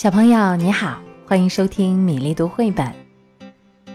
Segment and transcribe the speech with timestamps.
[0.00, 2.90] 小朋友你好，欢迎收听米粒读绘本。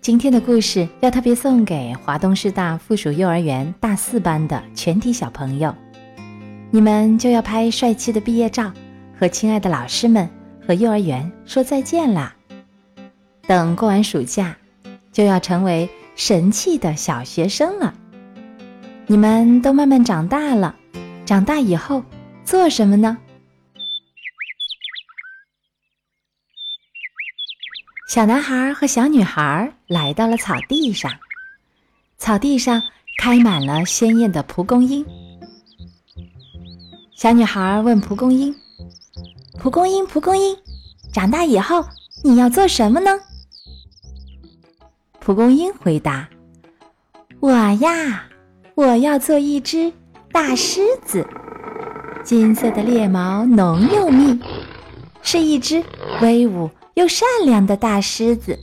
[0.00, 5.74] 今天的故事要特别送给华东师大附属幼儿园大四班的全体小朋友，
[6.70, 8.72] 你们就要拍帅气的毕业照，
[9.18, 10.30] 和亲爱的老师们
[10.64, 12.32] 和幼儿园说再见啦。
[13.48, 14.56] 等过完暑假，
[15.10, 17.92] 就要成为神气的小学生了。
[19.08, 20.76] 你们都慢慢长大了，
[21.26, 22.04] 长大以后
[22.44, 23.18] 做什么呢？
[28.08, 31.12] 小男孩和小女孩来到了草地上，
[32.16, 32.82] 草地上
[33.18, 35.04] 开满了鲜艳的蒲公英。
[37.14, 38.54] 小女孩问蒲公英
[39.60, 40.56] ：“蒲公英，蒲公英，
[41.12, 41.84] 长大以后
[42.24, 43.10] 你要做什么呢？”
[45.20, 46.26] 蒲公英回答
[47.40, 48.24] ：“我呀，
[48.74, 49.92] 我要做一只
[50.32, 51.28] 大狮子，
[52.24, 54.40] 金色的鬣毛浓又密，
[55.20, 55.84] 是一只
[56.22, 58.58] 威武。”又善良的大狮子，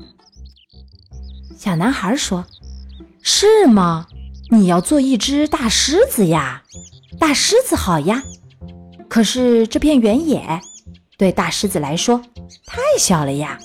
[1.58, 2.46] 小男孩说
[3.24, 4.08] ：“是吗？
[4.52, 6.62] 你要做一只大狮子呀？
[7.18, 8.22] 大狮子好呀。
[9.08, 10.60] 可是这片原野
[11.18, 12.22] 对大狮子来说
[12.66, 13.58] 太小了呀。”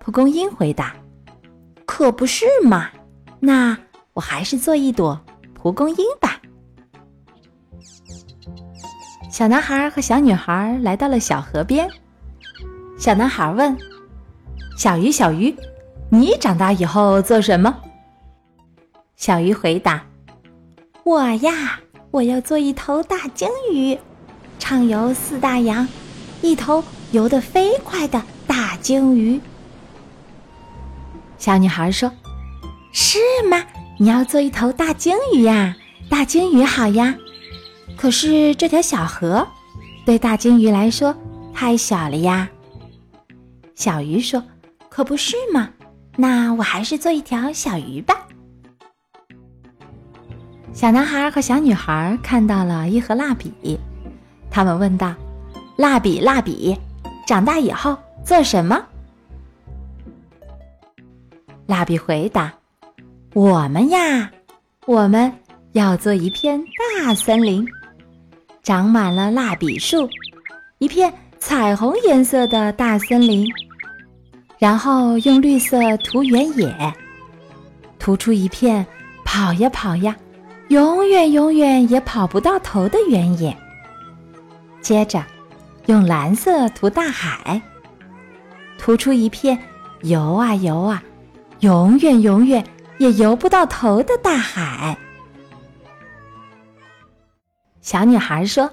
[0.00, 0.96] 蒲公英回答
[1.86, 2.90] ：“可不是嘛。
[3.38, 3.78] 那
[4.14, 5.20] 我还是做一朵
[5.54, 6.37] 蒲公英吧。”
[9.38, 11.88] 小男孩和小女孩来到了小河边。
[12.98, 13.78] 小男孩问
[14.76, 15.54] ：“小鱼，小鱼，
[16.10, 17.72] 你长大以后做什么？”
[19.14, 20.04] 小鱼回答
[21.06, 21.78] ：“我呀，
[22.10, 23.96] 我要做一头大鲸鱼，
[24.58, 25.86] 畅游四大洋，
[26.42, 29.40] 一头游得飞快的大鲸鱼。”
[31.38, 32.10] 小女孩说
[32.90, 33.64] ：“是吗？
[34.00, 35.76] 你要做一头大鲸鱼呀？
[36.10, 37.14] 大鲸鱼好呀。”
[37.98, 39.46] 可是这条小河
[40.06, 41.14] 对大鲸鱼来说
[41.52, 42.48] 太小了呀。
[43.74, 44.42] 小鱼说
[44.88, 45.68] ：“可不是嘛，
[46.16, 48.14] 那我还是做一条小鱼吧。”
[50.72, 53.78] 小男孩和小女孩看到了一盒蜡笔，
[54.48, 55.12] 他们问道
[55.76, 56.78] ：“蜡笔，蜡笔，
[57.26, 58.80] 长大以后做什么？”
[61.66, 62.52] 蜡笔回答
[63.34, 64.30] ：“我们呀，
[64.86, 65.32] 我们
[65.72, 66.62] 要做一片
[67.04, 67.66] 大森林。”
[68.68, 70.06] 长满了蜡笔树，
[70.76, 73.50] 一片彩虹颜色的大森林。
[74.58, 76.94] 然后用绿色涂原野，
[77.98, 78.86] 涂出一片
[79.24, 80.14] 跑呀跑呀，
[80.68, 83.56] 永远永远也跑不到头的原野。
[84.82, 85.24] 接着
[85.86, 87.62] 用蓝色涂大海，
[88.76, 89.58] 涂出一片
[90.02, 91.02] 游啊游啊，
[91.60, 92.62] 永远永远
[92.98, 94.94] 也游不到头的大海。
[97.90, 98.70] 小女孩说：“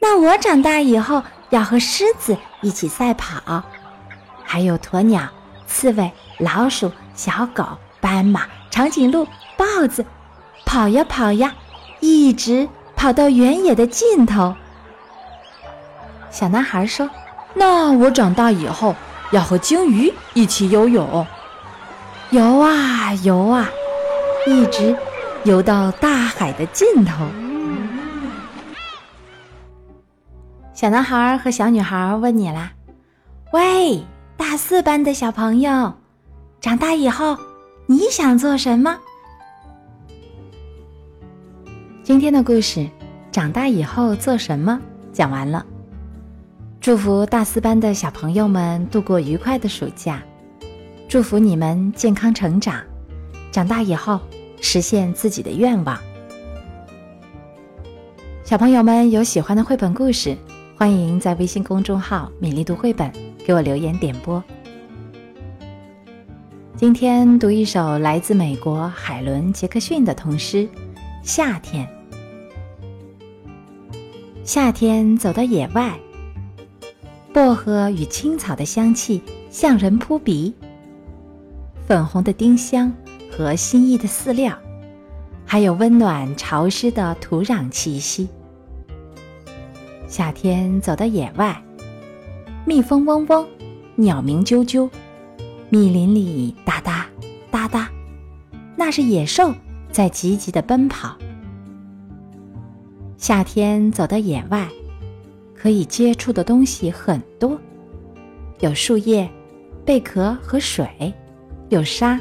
[0.00, 1.20] 那我长大以后
[1.50, 3.64] 要和狮子一起赛跑，
[4.44, 5.28] 还有鸵鸟、
[5.66, 7.66] 刺猬、老鼠、小狗、
[8.00, 9.26] 斑马、长颈鹿、
[9.56, 10.06] 豹子，
[10.64, 11.56] 跑呀跑呀，
[11.98, 14.54] 一直跑到原野的尽头。”
[16.30, 17.10] 小男孩说
[17.52, 18.94] ：“那我长大以后
[19.32, 21.26] 要和鲸鱼一起游泳，
[22.30, 23.68] 游啊游啊，
[24.46, 24.96] 一直
[25.42, 27.26] 游到大海的尽头。”
[30.84, 32.70] 小男孩和小女孩问你啦
[33.54, 34.04] ：“喂，
[34.36, 35.94] 大四班的小朋友，
[36.60, 37.38] 长大以后
[37.86, 38.98] 你想做什么？”
[42.04, 42.80] 今天的故事
[43.32, 44.78] 《长大以后做什么》
[45.10, 45.64] 讲完了。
[46.82, 50.22] 祝福大四班的小朋友们度过愉快的暑假，
[51.08, 52.84] 祝福你们健康成长，
[53.50, 54.20] 长大以后
[54.60, 55.98] 实现自己的愿望。
[58.44, 60.36] 小朋友们有喜欢的绘本故事。
[60.76, 63.10] 欢迎在微信公众号“米粒读绘本”
[63.46, 64.42] 给我留言点播。
[66.76, 70.66] 今天读一首来自美国海伦·杰克逊的童诗
[71.22, 71.88] 《夏天》。
[74.42, 75.96] 夏天走到野外，
[77.32, 80.52] 薄荷与青草的香气向人扑鼻，
[81.86, 82.92] 粉红的丁香
[83.30, 84.58] 和新意的饲料，
[85.46, 88.28] 还有温暖潮湿的土壤气息。
[90.14, 91.60] 夏天走到野外，
[92.64, 93.44] 蜜蜂嗡嗡，
[93.96, 94.88] 鸟鸣啾啾，
[95.70, 97.04] 密林里哒哒
[97.50, 97.90] 哒哒，
[98.76, 99.52] 那是野兽
[99.90, 101.16] 在急急的奔跑。
[103.16, 104.68] 夏天走到野外，
[105.52, 107.58] 可以接触的东西很多，
[108.60, 109.28] 有树叶、
[109.84, 111.12] 贝壳和水，
[111.70, 112.20] 有沙，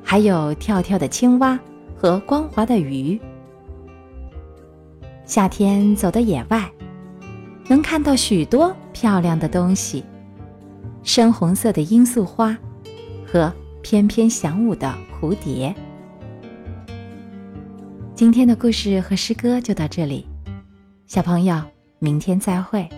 [0.00, 1.58] 还有跳跳的青蛙
[1.96, 3.20] 和光滑的鱼。
[5.24, 6.70] 夏天走到野外。
[7.66, 10.04] 能看到许多漂亮的东西：
[11.02, 12.56] 深红色的罂粟花
[13.26, 13.52] 和
[13.82, 15.74] 翩翩翔舞的蝴蝶。
[18.14, 20.26] 今天的故事和诗歌就到这里，
[21.06, 21.60] 小朋友，
[21.98, 22.88] 明天再会。